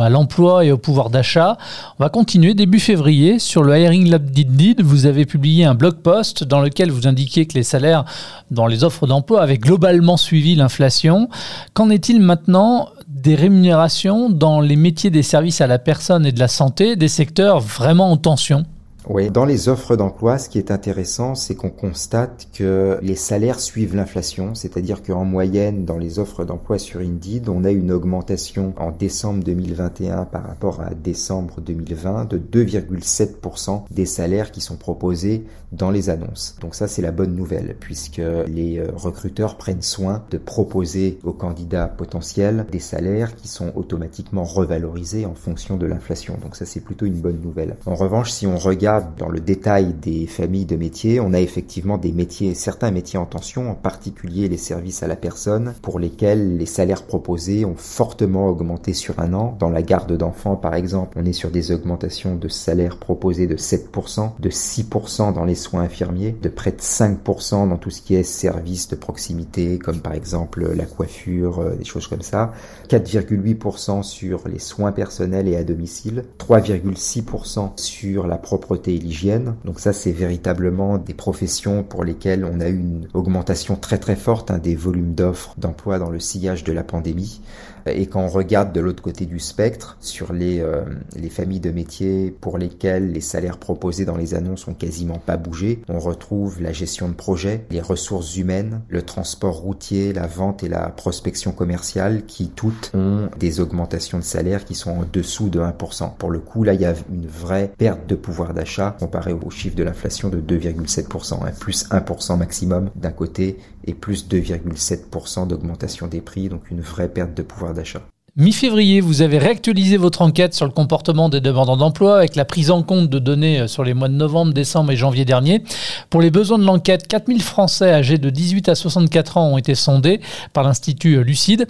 à 0.00 0.08
l'emploi 0.08 0.64
et 0.64 0.72
au 0.72 0.78
pouvoir 0.78 1.10
d'achat, 1.10 1.58
on 1.98 2.02
va 2.02 2.08
continuer 2.08 2.54
début 2.54 2.80
février 2.80 3.38
sur 3.38 3.62
le 3.62 3.78
Hiring 3.78 4.08
Lab 4.08 4.30
d'Indeed. 4.30 4.80
Vous 4.80 5.06
avez 5.06 5.26
publié 5.26 5.64
un 5.64 5.74
blog 5.74 5.96
post 5.96 6.44
dans 6.44 6.60
lequel 6.60 6.90
vous 6.90 7.06
indiquiez 7.06 7.46
que 7.46 7.54
les 7.54 7.62
salaires 7.62 8.04
dans 8.50 8.66
les 8.66 8.84
offres 8.84 9.06
d'emploi 9.06 9.42
avaient 9.42 9.58
globalement 9.58 10.16
suivi 10.16 10.54
l'inflation. 10.54 11.28
Qu'en 11.74 11.90
est-il 11.90 12.20
maintenant 12.20 12.88
des 13.06 13.34
rémunérations 13.34 14.30
dans 14.30 14.60
les 14.60 14.76
métiers 14.76 15.10
des 15.10 15.22
services 15.22 15.60
à 15.60 15.66
la 15.66 15.78
personne 15.78 16.24
et 16.24 16.32
de 16.32 16.40
la 16.40 16.48
santé, 16.48 16.96
des 16.96 17.08
secteurs 17.08 17.60
vraiment 17.60 18.10
en 18.10 18.16
tension? 18.16 18.64
Oui, 19.08 19.30
dans 19.30 19.44
les 19.44 19.68
offres 19.68 19.96
d'emploi, 19.96 20.38
ce 20.38 20.48
qui 20.48 20.58
est 20.58 20.70
intéressant, 20.70 21.34
c'est 21.34 21.56
qu'on 21.56 21.70
constate 21.70 22.46
que 22.54 22.98
les 23.02 23.16
salaires 23.16 23.58
suivent 23.58 23.96
l'inflation, 23.96 24.54
c'est-à-dire 24.54 25.02
qu'en 25.02 25.24
moyenne, 25.24 25.84
dans 25.84 25.98
les 25.98 26.20
offres 26.20 26.44
d'emploi 26.44 26.78
sur 26.78 27.00
Indeed, 27.00 27.48
on 27.48 27.64
a 27.64 27.72
une 27.72 27.90
augmentation 27.90 28.74
en 28.76 28.92
décembre 28.92 29.42
2021 29.42 30.24
par 30.26 30.46
rapport 30.46 30.80
à 30.80 30.94
décembre 30.94 31.60
2020 31.60 32.26
de 32.26 32.38
2,7% 32.38 33.82
des 33.90 34.06
salaires 34.06 34.52
qui 34.52 34.60
sont 34.60 34.76
proposés 34.76 35.44
dans 35.72 35.90
les 35.90 36.08
annonces. 36.08 36.56
Donc 36.60 36.76
ça, 36.76 36.86
c'est 36.86 37.02
la 37.02 37.12
bonne 37.12 37.34
nouvelle, 37.34 37.76
puisque 37.80 38.22
les 38.46 38.78
euh, 38.78 38.88
recruteurs 38.94 39.56
prennent 39.56 39.82
soin 39.82 40.22
de 40.30 40.38
proposer 40.38 41.18
aux 41.24 41.32
candidats 41.32 41.88
potentiels 41.88 42.66
des 42.70 42.78
salaires 42.78 43.34
qui 43.34 43.48
sont 43.48 43.72
automatiquement 43.74 44.44
revalorisés 44.44 45.26
en 45.26 45.34
fonction 45.34 45.76
de 45.76 45.86
l'inflation. 45.86 46.38
Donc 46.40 46.54
ça, 46.54 46.66
c'est 46.66 46.80
plutôt 46.80 47.06
une 47.06 47.20
bonne 47.20 47.40
nouvelle. 47.40 47.76
En 47.86 47.94
revanche, 47.94 48.30
si 48.30 48.46
on 48.46 48.58
regarde 48.58 48.91
dans 49.00 49.28
le 49.28 49.40
détail 49.40 49.94
des 49.94 50.26
familles 50.26 50.66
de 50.66 50.76
métiers, 50.76 51.20
on 51.20 51.32
a 51.32 51.40
effectivement 51.40 51.98
des 51.98 52.12
métiers, 52.12 52.54
certains 52.54 52.90
métiers 52.90 53.18
en 53.18 53.26
tension, 53.26 53.70
en 53.70 53.74
particulier 53.74 54.48
les 54.48 54.56
services 54.56 55.02
à 55.02 55.06
la 55.06 55.16
personne, 55.16 55.74
pour 55.82 55.98
lesquels 55.98 56.56
les 56.56 56.66
salaires 56.66 57.04
proposés 57.04 57.64
ont 57.64 57.76
fortement 57.76 58.48
augmenté 58.48 58.92
sur 58.92 59.18
un 59.20 59.32
an. 59.34 59.56
Dans 59.58 59.70
la 59.70 59.82
garde 59.82 60.16
d'enfants, 60.16 60.56
par 60.56 60.74
exemple, 60.74 61.18
on 61.20 61.24
est 61.24 61.32
sur 61.32 61.50
des 61.50 61.72
augmentations 61.72 62.34
de 62.34 62.48
salaires 62.48 62.98
proposés 62.98 63.46
de 63.46 63.56
7%, 63.56 64.32
de 64.38 64.50
6% 64.50 65.32
dans 65.32 65.44
les 65.44 65.54
soins 65.54 65.82
infirmiers, 65.82 66.36
de 66.42 66.48
près 66.48 66.72
de 66.72 66.80
5% 66.80 67.68
dans 67.68 67.76
tout 67.76 67.90
ce 67.90 68.02
qui 68.02 68.14
est 68.14 68.22
services 68.22 68.88
de 68.88 68.96
proximité, 68.96 69.78
comme 69.78 70.00
par 70.00 70.14
exemple 70.14 70.72
la 70.74 70.84
coiffure, 70.84 71.60
euh, 71.60 71.76
des 71.76 71.84
choses 71.84 72.06
comme 72.06 72.22
ça, 72.22 72.52
4,8% 72.88 74.02
sur 74.02 74.48
les 74.48 74.58
soins 74.58 74.92
personnels 74.92 75.48
et 75.48 75.56
à 75.56 75.64
domicile, 75.64 76.24
3,6% 76.38 77.72
sur 77.76 78.26
la 78.26 78.36
propreté 78.36 78.81
et 78.88 78.98
l'hygiène. 78.98 79.56
Donc 79.64 79.80
ça, 79.80 79.92
c'est 79.92 80.12
véritablement 80.12 80.98
des 80.98 81.14
professions 81.14 81.82
pour 81.82 82.04
lesquelles 82.04 82.44
on 82.44 82.60
a 82.60 82.68
eu 82.68 82.78
une 82.78 83.08
augmentation 83.14 83.76
très 83.76 83.98
très 83.98 84.16
forte 84.16 84.50
hein, 84.50 84.58
des 84.58 84.74
volumes 84.74 85.14
d'offres 85.14 85.54
d'emploi 85.58 85.98
dans 85.98 86.10
le 86.10 86.20
sillage 86.20 86.64
de 86.64 86.72
la 86.72 86.82
pandémie. 86.82 87.40
Et 87.86 88.06
quand 88.06 88.22
on 88.22 88.28
regarde 88.28 88.72
de 88.72 88.80
l'autre 88.80 89.02
côté 89.02 89.26
du 89.26 89.38
spectre, 89.38 89.96
sur 90.00 90.32
les, 90.32 90.60
euh, 90.60 90.82
les 91.16 91.28
familles 91.28 91.60
de 91.60 91.70
métiers 91.70 92.34
pour 92.40 92.58
lesquelles 92.58 93.12
les 93.12 93.20
salaires 93.20 93.58
proposés 93.58 94.04
dans 94.04 94.16
les 94.16 94.34
annonces 94.34 94.68
ont 94.68 94.74
quasiment 94.74 95.18
pas 95.18 95.36
bougé, 95.36 95.82
on 95.88 95.98
retrouve 95.98 96.62
la 96.62 96.72
gestion 96.72 97.08
de 97.08 97.14
projet, 97.14 97.66
les 97.70 97.80
ressources 97.80 98.36
humaines, 98.36 98.82
le 98.88 99.02
transport 99.02 99.56
routier, 99.56 100.12
la 100.12 100.26
vente 100.26 100.62
et 100.62 100.68
la 100.68 100.88
prospection 100.88 101.52
commerciale 101.52 102.24
qui 102.26 102.48
toutes 102.48 102.92
ont 102.94 103.28
des 103.38 103.60
augmentations 103.60 104.18
de 104.18 104.24
salaire 104.24 104.64
qui 104.64 104.74
sont 104.74 104.90
en 104.90 105.04
dessous 105.10 105.48
de 105.48 105.60
1%. 105.60 106.16
Pour 106.16 106.30
le 106.30 106.38
coup, 106.38 106.64
là, 106.64 106.74
il 106.74 106.80
y 106.80 106.84
a 106.84 106.94
une 107.12 107.26
vraie 107.26 107.72
perte 107.76 108.06
de 108.06 108.14
pouvoir 108.14 108.54
d'achat 108.54 108.96
comparé 108.98 109.32
au 109.32 109.50
chiffre 109.50 109.76
de 109.76 109.82
l'inflation 109.82 110.28
de 110.28 110.40
2,7%, 110.40 111.34
hein, 111.34 111.50
plus 111.58 111.88
1% 111.90 112.36
maximum 112.36 112.90
d'un 112.96 113.10
côté 113.10 113.58
et 113.84 113.94
plus 113.94 114.28
2,7% 114.28 115.46
d'augmentation 115.46 116.06
des 116.06 116.20
prix, 116.20 116.48
donc 116.48 116.70
une 116.70 116.80
vraie 116.80 117.08
perte 117.08 117.34
de 117.34 117.42
pouvoir 117.42 117.74
d'achat. 117.74 118.02
Mi-février, 118.38 119.02
vous 119.02 119.20
avez 119.20 119.36
réactualisé 119.36 119.98
votre 119.98 120.22
enquête 120.22 120.54
sur 120.54 120.64
le 120.64 120.72
comportement 120.72 121.28
des 121.28 121.42
demandeurs 121.42 121.76
d'emploi 121.76 122.16
avec 122.16 122.34
la 122.34 122.46
prise 122.46 122.70
en 122.70 122.82
compte 122.82 123.10
de 123.10 123.18
données 123.18 123.60
euh, 123.60 123.66
sur 123.66 123.84
les 123.84 123.92
mois 123.92 124.08
de 124.08 124.14
novembre, 124.14 124.54
décembre 124.54 124.90
et 124.90 124.96
janvier 124.96 125.26
dernier. 125.26 125.62
Pour 126.08 126.22
les 126.22 126.30
besoins 126.30 126.58
de 126.58 126.64
l'enquête, 126.64 127.06
4000 127.06 127.42
Français 127.42 127.90
âgés 127.90 128.16
de 128.16 128.30
18 128.30 128.70
à 128.70 128.74
64 128.74 129.36
ans 129.36 129.48
ont 129.48 129.58
été 129.58 129.74
sondés 129.74 130.22
par 130.54 130.64
l'Institut 130.64 131.16
euh, 131.16 131.20
Lucide. 131.20 131.66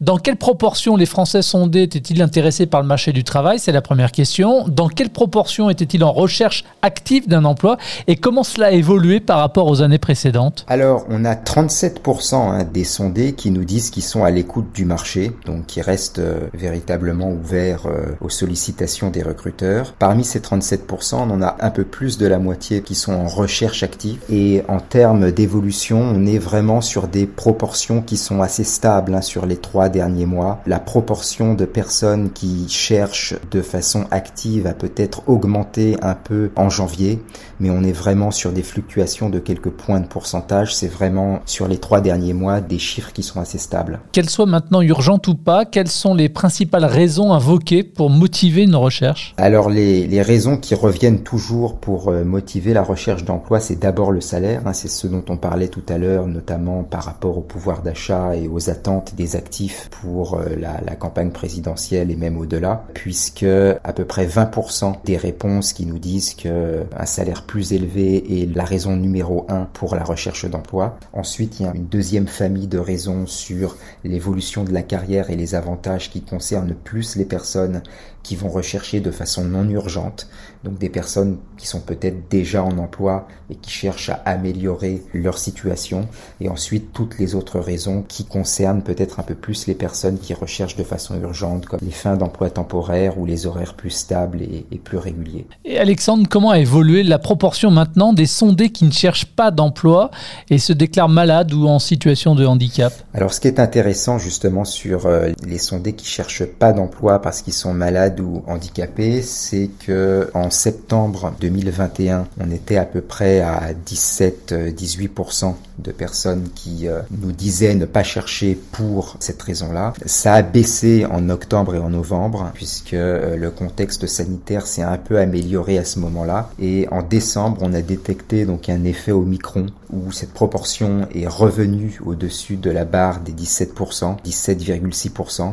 Dans 0.00 0.16
quelle 0.16 0.36
proportion 0.36 0.96
les 0.96 1.04
Français 1.04 1.42
sondés 1.42 1.82
étaient-ils 1.82 2.22
intéressés 2.22 2.64
par 2.64 2.80
le 2.80 2.86
marché 2.86 3.12
du 3.12 3.22
travail? 3.22 3.58
C'est 3.58 3.72
la 3.72 3.82
première 3.82 4.10
question. 4.10 4.66
Dans 4.68 4.88
quelle 4.88 5.10
proportion 5.10 5.68
étaient-ils 5.68 6.02
en 6.02 6.12
recherche 6.12 6.64
active 6.80 7.28
d'un 7.28 7.44
emploi? 7.44 7.76
Et 8.06 8.16
comment 8.16 8.42
cela 8.42 8.68
a 8.68 8.70
évolué 8.70 9.20
par 9.20 9.38
rapport 9.38 9.66
aux 9.66 9.82
années 9.82 9.98
précédentes? 9.98 10.64
Alors, 10.66 11.04
on 11.10 11.26
a 11.26 11.34
37% 11.34 12.36
hein, 12.36 12.64
des 12.64 12.84
sondés 12.84 13.34
qui 13.34 13.50
nous 13.50 13.66
disent 13.66 13.90
qu'ils 13.90 14.02
sont 14.02 14.24
à 14.24 14.30
l'écoute 14.30 14.72
du 14.74 14.86
marché, 14.86 15.32
donc 15.44 15.66
qui 15.66 15.82
restent 15.82 16.05
euh, 16.18 16.48
véritablement 16.54 17.30
ouvert 17.30 17.86
euh, 17.86 18.14
aux 18.20 18.28
sollicitations 18.28 19.10
des 19.10 19.22
recruteurs. 19.22 19.94
Parmi 19.98 20.24
ces 20.24 20.40
37%, 20.40 21.16
on 21.16 21.30
en 21.30 21.42
a 21.42 21.56
un 21.60 21.70
peu 21.70 21.84
plus 21.84 22.18
de 22.18 22.26
la 22.26 22.38
moitié 22.38 22.82
qui 22.82 22.94
sont 22.94 23.12
en 23.12 23.26
recherche 23.26 23.82
active. 23.82 24.18
Et 24.30 24.62
en 24.68 24.80
termes 24.80 25.30
d'évolution, 25.30 26.00
on 26.00 26.26
est 26.26 26.38
vraiment 26.38 26.80
sur 26.80 27.08
des 27.08 27.26
proportions 27.26 28.02
qui 28.02 28.16
sont 28.16 28.42
assez 28.42 28.64
stables 28.64 29.14
hein, 29.14 29.20
sur 29.20 29.46
les 29.46 29.56
trois 29.56 29.88
derniers 29.88 30.26
mois. 30.26 30.60
La 30.66 30.78
proportion 30.78 31.54
de 31.54 31.64
personnes 31.64 32.30
qui 32.32 32.68
cherchent 32.68 33.34
de 33.50 33.62
façon 33.62 34.06
active 34.10 34.66
a 34.66 34.74
peut-être 34.74 35.22
augmenté 35.28 35.96
un 36.02 36.14
peu 36.14 36.50
en 36.56 36.70
janvier, 36.70 37.22
mais 37.60 37.70
on 37.70 37.82
est 37.82 37.92
vraiment 37.92 38.30
sur 38.30 38.52
des 38.52 38.62
fluctuations 38.62 39.30
de 39.30 39.38
quelques 39.38 39.70
points 39.70 40.00
de 40.00 40.06
pourcentage. 40.06 40.74
C'est 40.74 40.88
vraiment 40.88 41.40
sur 41.46 41.68
les 41.68 41.78
trois 41.78 42.00
derniers 42.00 42.34
mois 42.34 42.60
des 42.60 42.78
chiffres 42.78 43.12
qui 43.12 43.22
sont 43.22 43.40
assez 43.40 43.58
stables. 43.58 44.00
Qu'elle 44.12 44.30
soit 44.30 44.46
maintenant 44.46 44.82
urgente 44.82 45.28
ou 45.28 45.34
pas, 45.34 45.64
quelles 45.64 45.90
sont 45.96 46.14
les 46.14 46.28
principales 46.28 46.84
raisons 46.84 47.32
invoquées 47.32 47.82
pour 47.82 48.10
motiver 48.10 48.62
une 48.62 48.76
recherche 48.76 49.34
Alors 49.38 49.70
les, 49.70 50.22
raisons 50.22 50.56
qui 50.56 50.74
reviennent 50.74 51.22
toujours 51.22 51.76
pour 51.76 52.08
euh, 52.08 52.24
motiver 52.24 52.72
la 52.72 52.82
recherche 52.82 53.24
d'emploi, 53.24 53.60
c'est 53.60 53.78
d'abord 53.78 54.12
le 54.12 54.20
salaire, 54.20 54.62
hein, 54.66 54.72
c'est 54.72 54.88
ce 54.88 55.06
dont 55.06 55.24
on 55.28 55.36
parlait 55.36 55.68
tout 55.68 55.84
à 55.88 55.98
l'heure, 55.98 56.26
notamment 56.26 56.82
par 56.82 57.04
rapport 57.04 57.38
au 57.38 57.42
pouvoir 57.42 57.82
d'achat 57.82 58.34
et 58.34 58.48
aux 58.48 58.70
attentes 58.70 59.14
des 59.16 59.36
actifs 59.36 59.88
pour 60.02 60.34
euh, 60.34 60.56
la, 60.58 60.80
la 60.84 60.96
campagne 60.96 61.30
présidentielle 61.30 62.10
et 62.10 62.16
même 62.16 62.38
au-delà, 62.38 62.84
puisque 62.94 63.44
à 63.44 63.92
peu 63.92 64.04
près 64.04 64.26
20% 64.26 65.04
des 65.04 65.16
réponses 65.16 65.72
qui 65.72 65.86
nous 65.86 65.98
disent 65.98 66.34
que 66.34 66.84
un 66.96 67.06
salaire 67.06 67.44
plus 67.44 67.72
élevé 67.72 68.42
est 68.42 68.54
la 68.54 68.64
raison 68.64 68.96
numéro 68.96 69.46
un 69.48 69.66
pour 69.72 69.94
la 69.94 70.04
recherche 70.04 70.44
d'emploi. 70.44 70.98
Ensuite, 71.12 71.60
il 71.60 71.66
y 71.66 71.68
a 71.68 71.74
une 71.74 71.86
deuxième 71.86 72.26
famille 72.26 72.66
de 72.66 72.78
raisons 72.78 73.26
sur 73.26 73.76
l'évolution 74.04 74.64
de 74.64 74.72
la 74.72 74.82
carrière 74.82 75.30
et 75.30 75.36
les 75.36 75.54
avantages 75.54 75.85
qui 76.10 76.22
concernent 76.22 76.74
plus 76.74 77.16
les 77.16 77.24
personnes 77.24 77.82
qui 78.26 78.34
vont 78.34 78.48
rechercher 78.48 78.98
de 78.98 79.12
façon 79.12 79.44
non 79.44 79.68
urgente, 79.68 80.26
donc 80.64 80.78
des 80.78 80.88
personnes 80.88 81.38
qui 81.56 81.68
sont 81.68 81.78
peut-être 81.78 82.28
déjà 82.28 82.64
en 82.64 82.76
emploi 82.78 83.28
et 83.50 83.54
qui 83.54 83.70
cherchent 83.70 84.08
à 84.08 84.20
améliorer 84.24 85.00
leur 85.14 85.38
situation, 85.38 86.08
et 86.40 86.48
ensuite 86.48 86.92
toutes 86.92 87.20
les 87.20 87.36
autres 87.36 87.60
raisons 87.60 88.02
qui 88.02 88.24
concernent 88.24 88.82
peut-être 88.82 89.20
un 89.20 89.22
peu 89.22 89.36
plus 89.36 89.68
les 89.68 89.74
personnes 89.74 90.18
qui 90.18 90.34
recherchent 90.34 90.74
de 90.74 90.82
façon 90.82 91.14
urgente, 91.20 91.66
comme 91.66 91.78
les 91.82 91.92
fins 91.92 92.16
d'emploi 92.16 92.50
temporaire 92.50 93.16
ou 93.16 93.26
les 93.26 93.46
horaires 93.46 93.74
plus 93.74 93.90
stables 93.90 94.42
et, 94.42 94.66
et 94.72 94.78
plus 94.78 94.98
réguliers. 94.98 95.46
Et 95.64 95.78
Alexandre, 95.78 96.26
comment 96.28 96.50
a 96.50 96.58
évolué 96.58 97.04
la 97.04 97.20
proportion 97.20 97.70
maintenant 97.70 98.12
des 98.12 98.26
sondés 98.26 98.70
qui 98.70 98.86
ne 98.86 98.90
cherchent 98.90 99.26
pas 99.26 99.52
d'emploi 99.52 100.10
et 100.50 100.58
se 100.58 100.72
déclarent 100.72 101.08
malades 101.08 101.52
ou 101.52 101.68
en 101.68 101.78
situation 101.78 102.34
de 102.34 102.44
handicap? 102.44 102.92
Alors 103.14 103.32
ce 103.32 103.38
qui 103.38 103.46
est 103.46 103.60
intéressant 103.60 104.18
justement 104.18 104.64
sur 104.64 105.06
euh, 105.06 105.30
les 105.46 105.58
sondés 105.58 105.75
qui 105.80 106.06
cherchent 106.06 106.44
pas 106.44 106.72
d'emploi 106.72 107.20
parce 107.20 107.42
qu'ils 107.42 107.52
sont 107.52 107.74
malades 107.74 108.20
ou 108.20 108.42
handicapés, 108.46 109.22
c'est 109.22 109.70
que 109.86 110.30
en 110.34 110.50
septembre 110.50 111.32
2021, 111.40 112.26
on 112.40 112.50
était 112.50 112.76
à 112.76 112.84
peu 112.84 113.00
près 113.00 113.40
à 113.40 113.72
17-18% 113.86 115.54
de 115.78 115.92
personnes 115.92 116.48
qui 116.54 116.88
euh, 116.88 117.00
nous 117.10 117.32
disaient 117.32 117.74
ne 117.74 117.84
pas 117.84 118.02
chercher 118.02 118.58
pour 118.72 119.16
cette 119.20 119.40
raison-là. 119.42 119.92
Ça 120.06 120.34
a 120.34 120.42
baissé 120.42 121.06
en 121.06 121.28
octobre 121.28 121.74
et 121.74 121.78
en 121.78 121.90
novembre 121.90 122.50
puisque 122.54 122.94
euh, 122.94 123.36
le 123.36 123.50
contexte 123.50 124.06
sanitaire 124.06 124.66
s'est 124.66 124.82
un 124.82 124.96
peu 124.96 125.18
amélioré 125.18 125.78
à 125.78 125.84
ce 125.84 125.98
moment-là. 125.98 126.50
Et 126.58 126.88
en 126.90 127.02
décembre, 127.02 127.58
on 127.60 127.74
a 127.74 127.82
détecté 127.82 128.46
donc 128.46 128.68
un 128.68 128.84
effet 128.84 129.12
au 129.12 129.22
micron 129.22 129.66
où 129.92 130.12
cette 130.12 130.32
proportion 130.32 131.06
est 131.14 131.28
revenue 131.28 132.00
au-dessus 132.04 132.56
de 132.56 132.70
la 132.70 132.84
barre 132.84 133.20
des 133.20 133.32
17%, 133.32 134.16
17,6%, 134.24 135.52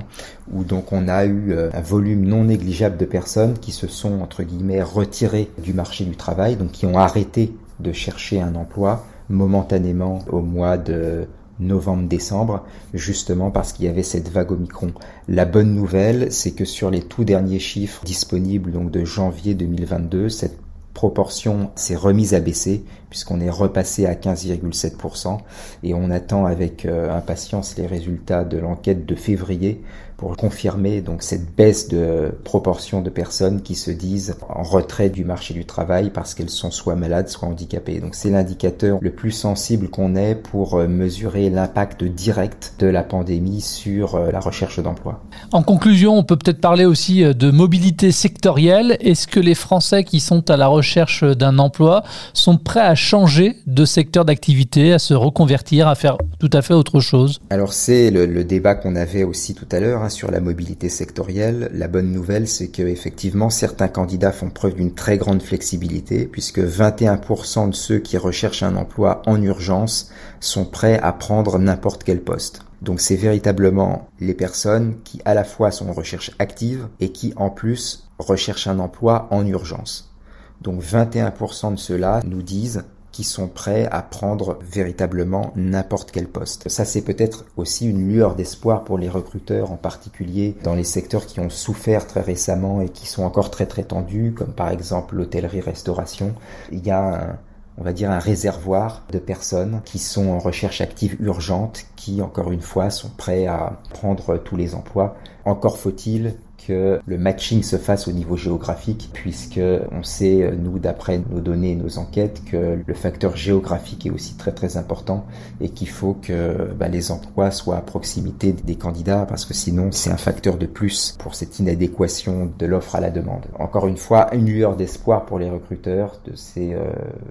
où 0.51 0.63
donc 0.63 0.92
on 0.92 1.08
a 1.08 1.25
eu 1.25 1.51
euh, 1.51 1.70
un 1.74 1.82
volume 1.82 2.25
non 2.25 2.46
négligeable 2.46 2.98
de 2.98 3.06
personnes 3.06 3.60
qui 3.60 3.72
se 3.72 3.88
sont 3.88 4.22
entre 4.22 4.44
guillemets 4.44 4.82
retirées 4.82 5.50
du 5.58 5.74
marché 5.74 6.06
du 6.06 6.15
travail, 6.15 6.56
donc 6.56 6.72
qui 6.72 6.86
ont 6.86 6.98
arrêté 6.98 7.53
de 7.80 7.92
chercher 7.92 8.39
un 8.42 8.56
emploi 8.56 9.06
momentanément 9.30 10.20
au 10.32 10.42
mois 10.42 10.77
de 10.77 11.27
novembre-décembre, 11.60 12.65
justement 12.94 13.51
parce 13.51 13.74
qu'il 13.74 13.86
y 13.86 13.88
avait 13.88 14.03
cette 14.03 14.30
vague 14.30 14.51
Omicron. 14.51 14.92
La 15.27 15.46
bonne 15.46 15.74
nouvelle, 15.74 16.32
c'est 16.32 16.51
que 16.51 16.65
sur 16.65 16.89
les 16.89 17.01
tout 17.01 17.24
derniers 17.24 17.60
chiffres 17.60 18.03
disponibles 18.03 18.72
donc 18.72 18.92
de 18.92 19.06
janvier 19.06 19.53
2022, 19.53 20.30
cette 20.30 20.58
proportion 20.94 21.72
s'est 21.75 21.96
remise 21.96 22.34
à 22.34 22.39
baisser 22.39 22.84
puisqu'on 23.10 23.42
est 23.42 23.50
repassé 23.50 24.06
à 24.06 24.13
15,7% 24.13 25.39
et 25.84 25.94
on 25.94 26.10
attend 26.10 26.46
avec 26.46 26.86
euh, 26.86 27.12
impatience 27.12 27.77
les 27.77 27.88
résultats 27.88 28.44
de 28.44 28.58
l'enquête 28.58 29.06
de 29.06 29.15
février 29.15 29.82
pour 30.24 30.38
confirmer 30.38 31.01
donc 31.01 31.22
cette 31.22 31.53
baisse 31.53 31.89
de 31.89 32.34
proportion 32.46 33.01
de 33.01 33.10
personnes 33.10 33.62
qui 33.62 33.75
se 33.75 33.92
disent 33.92 34.38
en 34.48 34.63
retrait 34.63 35.10
du 35.10 35.25
marché 35.25 35.53
du 35.53 35.65
travail 35.65 36.12
parce 36.12 36.34
qu'elles 36.34 36.50
sont 36.50 36.72
soit 36.72 36.96
malades, 36.96 37.27
soit 37.27 37.50
handicapées. 37.50 38.00
Donc 38.00 38.15
c'est 38.15 38.30
l'indicateur 38.30 39.00
le 39.01 39.12
plus 39.12 39.32
sensible 39.32 39.89
qu'on 39.89 40.15
ait 40.15 40.36
pour 40.36 40.75
euh, 40.75 40.88
mesurer 40.88 41.50
l'impact 41.50 42.06
direct 42.06 42.75
de 42.80 42.88
la 42.88 43.03
pandémie 43.03 43.60
sur 43.60 44.15
euh, 44.15 44.32
la 44.32 44.39
recherche 44.39 44.80
d'emploi. 44.80 45.22
En 45.51 45.62
conclusion, 45.62 46.18
on 46.18 46.24
peut 46.24 46.38
peut-être 46.38 46.62
parler 46.62 46.86
aussi 46.86 47.24
de 47.24 47.51
mobilité 47.51 48.13
sectorielle. 48.13 48.96
Est-ce 49.01 49.27
que 49.27 49.42
les 49.42 49.56
Français 49.56 50.06
qui 50.06 50.22
sont 50.22 50.50
à 50.50 50.56
la 50.56 50.68
recherche 50.68 51.25
d'un 51.25 51.60
emploi 51.60 52.03
sont 52.34 52.58
prêts 52.58 52.80
à 52.80 52.96
changer 52.96 53.58
de 53.68 53.84
secteur 53.84 54.24
d'activité, 54.24 54.94
à 54.94 55.00
se 55.00 55.13
reconvertir, 55.13 55.89
à 55.89 55.96
faire 55.96 56.18
tout 56.39 56.50
à 56.53 56.62
fait 56.62 56.74
autre 56.74 57.01
chose? 57.01 57.42
Alors 57.50 57.74
c'est 57.74 58.10
le, 58.10 58.25
le, 58.25 58.46
débat 58.46 58.75
qu'on 58.75 58.96
avait 58.96 59.25
aussi 59.25 59.53
tout 59.53 59.68
à 59.70 59.82
l'heure 59.82 60.01
hein, 60.01 60.10
sur 60.13 60.32
la 60.32 60.39
mobilité 60.39 60.88
sectorielle. 60.88 61.70
La 61.74 61.88
bonne 61.88 62.12
nouvelle, 62.12 62.48
c'est 62.48 62.70
que 62.70 62.84
effectivement 62.84 63.50
certains 63.50 63.89
candidats 63.89 64.32
font 64.32 64.50
preuve 64.50 64.75
d'une 64.75 64.93
très 64.93 65.17
grande 65.17 65.41
flexibilité, 65.41 66.25
puisque 66.25 66.60
21% 66.60 67.70
de 67.70 67.75
ceux 67.75 68.00
qui 68.00 68.17
recherchent 68.17 68.63
un 68.63 68.77
emploi 68.77 69.22
en 69.25 69.41
urgence 69.41 70.12
sont 70.39 70.65
prêts 70.65 71.00
à 71.00 71.12
prendre 71.12 71.60
n'importe 71.60 72.03
quel 72.03 72.22
poste. 72.22 72.62
Donc 72.82 73.01
c'est 73.01 73.15
véritablement 73.15 74.08
les 74.20 74.34
personnes 74.34 74.96
qui 75.03 75.22
à 75.25 75.34
la 75.34 75.43
fois 75.43 75.72
sont 75.72 75.89
en 75.89 75.93
recherche 75.93 76.32
active 76.39 76.88
et 77.00 77.12
qui 77.12 77.34
en 77.36 77.50
plus 77.50 78.10
recherchent 78.20 78.67
un 78.67 78.79
emploi 78.79 79.27
en 79.32 79.46
urgence. 79.46 80.13
Donc 80.62 80.82
21% 80.82 81.74
de 81.74 81.79
ceux-là 81.79 82.22
nous 82.25 82.41
disent 82.41 82.84
qui 83.13 83.24
sont 83.24 83.48
prêts 83.48 83.88
à 83.91 84.01
prendre 84.01 84.58
véritablement 84.62 85.53
n'importe 85.55 86.12
quel 86.12 86.27
poste. 86.27 86.67
Ça, 86.67 86.84
c'est 86.84 87.03
peut-être 87.03 87.46
aussi 87.55 87.88
une 87.88 88.10
lueur 88.10 88.36
d'espoir 88.36 88.84
pour 88.84 88.98
les 88.98 89.08
recruteurs, 89.08 89.72
en 89.72 89.77
particulier 89.77 90.58
dans 90.63 90.74
les 90.74 90.84
secteurs 90.84 91.27
qui 91.27 91.39
ont 91.39 91.51
souffert 91.51 92.08
très 92.08 92.22
récemment 92.22 92.82
et 92.82 92.89
qui 92.89 93.08
sont 93.08 93.24
encore 93.24 93.51
très 93.51 93.67
très 93.67 93.84
tendus, 93.84 94.34
comme 94.36 94.51
par 94.51 94.72
exemple 94.72 95.15
l'hôtellerie-restauration. 95.15 96.34
Il 96.72 96.86
y 96.86 96.91
a 96.91 97.29
un, 97.29 97.38
on 97.77 97.84
va 97.84 97.93
dire 97.93 98.12
un 98.12 98.20
réservoir 98.20 99.03
de 99.12 99.20
personnes 99.20 99.82
qui 99.86 100.00
sont 100.00 100.29
en 100.29 100.39
recherche 100.39 100.82
active 100.82 101.15
urgente, 101.22 101.86
qui 101.96 102.22
encore 102.22 102.51
une 102.51 102.62
fois 102.62 102.89
sont 102.89 103.10
prêts 103.10 103.46
à 103.46 103.79
prendre 103.91 104.38
tous 104.38 104.55
les 104.55 104.74
emplois. 104.74 105.15
Encore 105.46 105.77
faut-il 105.77 106.36
que 106.67 107.00
le 107.05 107.17
matching 107.17 107.63
se 107.63 107.77
fasse 107.77 108.08
au 108.08 108.12
niveau 108.12 108.38
géographique, 108.38 109.10
puisque 109.13 109.60
on 109.91 110.03
sait, 110.03 110.51
nous, 110.58 110.79
d'après 110.79 111.22
nos 111.29 111.39
données 111.39 111.72
et 111.72 111.75
nos 111.75 111.98
enquêtes, 111.98 112.41
que 112.46 112.79
le 112.86 112.93
facteur 112.93 113.36
géographique 113.36 114.05
est 114.05 114.10
aussi 114.10 114.36
très 114.36 114.51
très 114.51 114.77
important 114.77 115.25
et 115.62 115.70
qu'il 115.70 115.89
faut 115.89 116.15
que 116.22 116.74
bah, 116.77 116.88
les 116.88 117.12
emplois 117.12 117.51
soient 117.51 117.77
à 117.77 117.82
proximité 117.82 118.53
des 118.53 118.75
candidats, 118.75 119.25
parce 119.27 119.46
que 119.46 119.53
sinon 119.53 119.89
c'est 119.91 120.12
un 120.12 120.17
facteur 120.17 120.58
de 120.58 120.65
plus 120.65 121.15
pour 121.20 121.36
cette 121.36 121.60
inadéquation 121.60 122.51
de 122.58 122.65
l'offre 122.65 122.96
à 122.96 123.00
la 123.00 123.10
demande. 123.10 123.43
Encore 123.60 123.88
une 123.88 123.98
fois, 123.98 124.34
une 124.34 124.46
lueur 124.46 124.75
d'espoir 124.75 125.25
pour 125.25 125.39
les 125.39 125.50
recruteurs 125.50 126.20
de 126.25 126.36
ces 126.36 126.75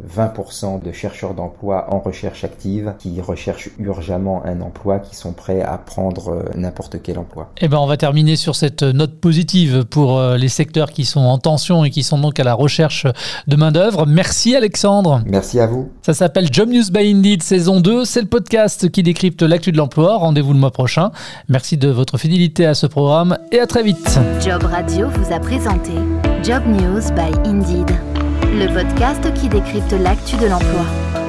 20% 0.09 0.77
euh, 0.77 0.79
de 0.79 0.93
chercheurs 0.93 1.35
d'emploi 1.35 1.87
en 1.91 2.01
recherche 2.01 2.45
active 2.45 2.95
qui 2.99 3.21
recherchent 3.21 3.71
urgemment 3.79 4.45
un 4.45 4.61
emploi, 4.61 4.99
qui 4.99 5.15
sont 5.15 5.33
prêts 5.33 5.63
à 5.63 5.79
prendre 5.79 6.29
euh, 6.29 6.43
n'importe 6.57 7.03
quel 7.03 7.19
emploi. 7.19 7.51
Eh 7.61 7.69
ben, 7.69 7.79
on 7.79 7.87
va 7.87 7.97
terminer 7.97 8.37
sur 8.37 8.55
cette 8.55 8.83
note 8.83 9.21
positive 9.23 9.85
pour 9.89 10.19
euh, 10.19 10.37
les 10.37 10.49
secteurs 10.49 10.91
qui 10.91 11.07
sont 11.07 11.21
en 11.21 11.39
tension 11.39 11.85
et 11.85 11.91
qui 11.91 12.03
sont 12.03 12.19
donc 12.19 12.39
à 12.39 12.45
la 12.45 12.53
recherche 12.53 13.07
de 13.47 13.57
main-d'œuvre. 13.57 14.05
Merci 14.07 14.55
Alexandre. 14.55 15.23
Merci 15.25 15.61
à 15.61 15.67
vous. 15.67 15.91
Ça 16.03 16.13
s'appelle 16.13 16.49
Job 16.53 16.69
News 16.69 16.91
by 16.93 17.11
Indeed 17.11 17.43
saison 17.43 17.81
2. 17.81 18.05
C'est 18.05 18.21
le 18.21 18.27
podcast 18.27 18.91
qui 18.91 19.03
décrypte 19.03 19.43
l'actu 19.43 19.73
de 19.73 19.79
l'emploi. 19.79 20.19
Rendez-vous 20.19 20.53
le 20.53 20.59
mois 20.59 20.73
prochain. 20.73 21.13
Merci 21.49 21.79
de 21.79 21.89
votre 21.89 22.19
fidélité 22.19 22.67
à 22.67 22.75
ce 22.75 22.87
programme 22.87 23.39
et 23.53 23.61
à 23.61 23.67
très 23.67 23.83
vite. 23.83 24.19
Job 24.45 24.65
Radio 24.65 25.09
vous 25.09 25.33
a 25.33 25.39
présenté 25.39 25.93
Job 26.43 26.63
News 26.67 27.01
by 27.15 27.49
Indeed, 27.49 27.91
le 28.53 28.67
podcast 28.75 29.33
qui 29.35 29.49
décrypte 29.49 29.93
l'actu 29.93 30.37
de 30.37 30.47
l'emploi. 30.49 31.22